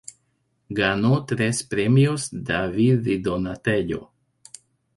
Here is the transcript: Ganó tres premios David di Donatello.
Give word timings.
Ganó 0.69 1.27
tres 1.27 1.61
premios 1.63 2.29
David 2.31 3.01
di 3.01 3.19
Donatello. 3.21 4.11